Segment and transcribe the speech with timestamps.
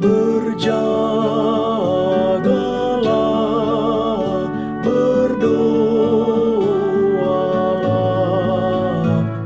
[0.00, 0.80] Berjagalah,
[4.80, 5.60] berdoalah,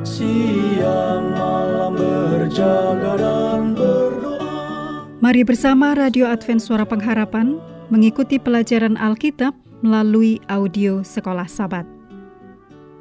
[0.07, 5.19] siang malam berjaga dan berdoa.
[5.19, 7.59] Mari bersama Radio Advent Suara Pengharapan
[7.91, 11.83] mengikuti pelajaran Alkitab melalui audio Sekolah Sabat.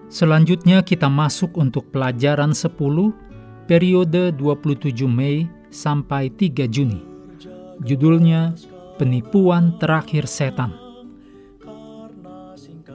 [0.10, 3.14] Selanjutnya kita masuk untuk pelajaran 10
[3.70, 7.13] periode 27 Mei sampai 3 Juni.
[7.82, 8.54] Judulnya
[9.02, 10.78] Penipuan Terakhir Setan.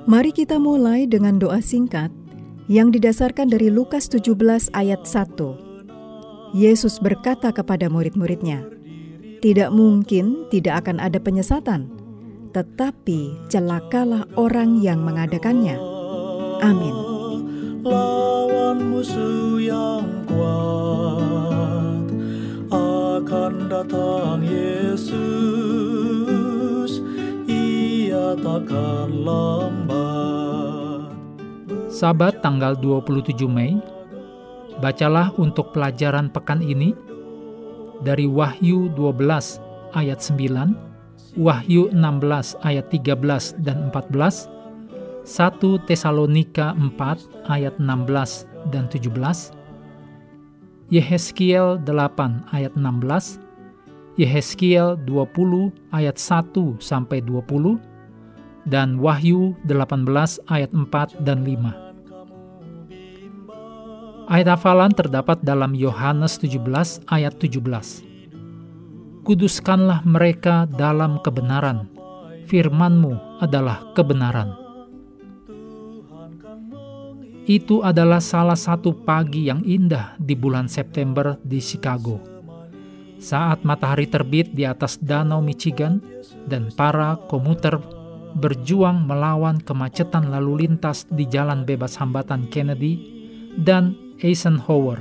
[0.07, 2.15] Mari kita mulai dengan doa singkat
[2.71, 6.55] yang didasarkan dari Lukas 17 ayat 1.
[6.55, 8.63] Yesus berkata kepada murid-muridnya,
[9.43, 11.91] "Tidak mungkin tidak akan ada penyesatan,
[12.55, 15.77] tetapi celakalah orang yang mengadakannya."
[16.63, 16.97] Amin.
[17.85, 20.78] Lawan musuh yang kuat
[31.99, 33.75] Sabat tanggal 27 Mei,
[34.79, 36.95] bacalah untuk pelajaran pekan ini
[38.07, 39.59] dari Wahyu 12
[39.99, 40.79] ayat 9,
[41.35, 44.47] Wahyu 16 ayat 13 dan 14,
[45.27, 49.51] 1 Tesalonika 4 ayat 16 dan 17,
[50.95, 53.43] Yehezkiel 8 ayat 16,
[54.23, 57.98] Yehezkiel 20 ayat 1 sampai 20,
[58.69, 60.05] dan Wahyu 18
[60.53, 61.89] ayat 4 dan 5.
[64.29, 68.05] Ayat hafalan terdapat dalam Yohanes 17 ayat 17.
[69.25, 71.89] Kuduskanlah mereka dalam kebenaran,
[72.45, 74.53] firman-Mu adalah kebenaran.
[77.49, 82.21] Itu adalah salah satu pagi yang indah di bulan September di Chicago.
[83.17, 86.05] Saat matahari terbit di atas danau Michigan
[86.45, 87.81] dan para komuter
[88.37, 93.01] berjuang melawan kemacetan lalu lintas di jalan bebas hambatan Kennedy
[93.57, 95.01] dan Eisenhower.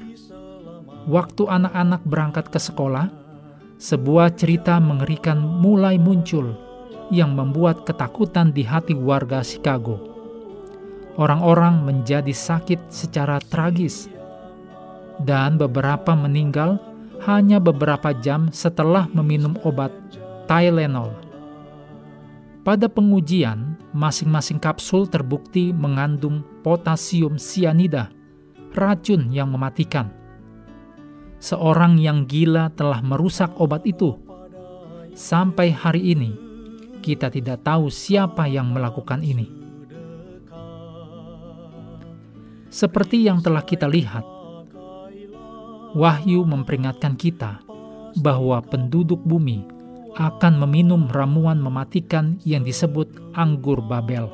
[1.08, 3.12] Waktu anak-anak berangkat ke sekolah,
[3.82, 6.56] sebuah cerita mengerikan mulai muncul
[7.12, 10.18] yang membuat ketakutan di hati warga Chicago
[11.18, 14.08] orang-orang menjadi sakit secara tragis,
[15.26, 16.78] dan beberapa meninggal
[17.26, 19.90] hanya beberapa jam setelah meminum obat
[20.46, 21.27] Tylenol.
[22.68, 28.12] Pada pengujian, masing-masing kapsul terbukti mengandung potasium sianida,
[28.76, 30.12] racun yang mematikan.
[31.40, 34.20] Seorang yang gila telah merusak obat itu.
[35.16, 36.36] Sampai hari ini,
[37.00, 39.48] kita tidak tahu siapa yang melakukan ini.
[42.68, 44.28] Seperti yang telah kita lihat,
[45.96, 47.64] Wahyu memperingatkan kita
[48.20, 49.77] bahwa penduduk bumi
[50.18, 53.06] akan meminum ramuan mematikan yang disebut
[53.38, 54.26] anggur Babel.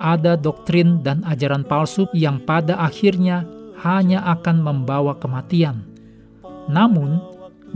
[0.00, 3.44] Ada doktrin dan ajaran palsu yang pada akhirnya
[3.84, 5.84] hanya akan membawa kematian.
[6.72, 7.20] Namun,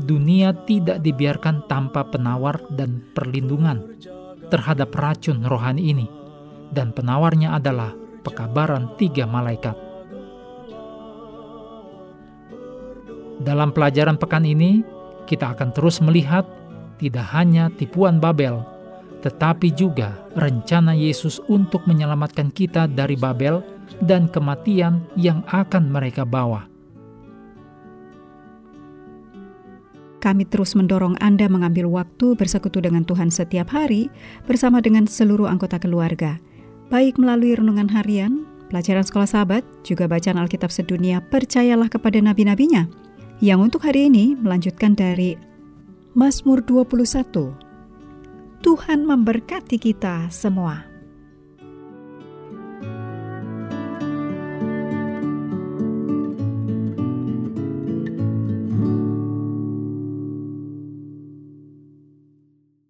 [0.00, 4.00] dunia tidak dibiarkan tanpa penawar dan perlindungan
[4.48, 6.06] terhadap racun rohani ini,
[6.72, 7.92] dan penawarnya adalah
[8.24, 9.76] pekabaran tiga malaikat.
[13.42, 14.86] Dalam pelajaran pekan ini,
[15.26, 16.46] kita akan terus melihat
[17.02, 18.62] tidak hanya tipuan Babel,
[19.26, 23.58] tetapi juga rencana Yesus untuk menyelamatkan kita dari Babel
[24.06, 26.70] dan kematian yang akan mereka bawa.
[30.22, 34.06] Kami terus mendorong Anda mengambil waktu bersekutu dengan Tuhan setiap hari
[34.46, 36.38] bersama dengan seluruh anggota keluarga
[36.92, 42.84] baik melalui renungan harian, pelajaran sekolah sahabat, juga bacaan Alkitab sedunia, percayalah kepada nabi-nabinya,
[43.40, 45.40] yang untuk hari ini melanjutkan dari
[46.12, 47.56] Mazmur 21.
[48.60, 50.91] Tuhan memberkati kita semua.